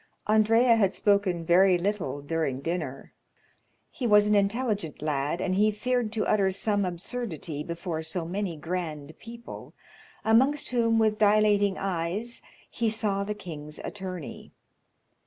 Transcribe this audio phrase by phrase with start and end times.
[0.25, 3.13] Andrea had spoken very little during dinner;
[3.91, 8.57] he was an intelligent lad, and he feared to utter some absurdity before so many
[8.57, 9.75] grand people,
[10.25, 14.51] amongst whom, with dilating eyes, he saw the king's attorney.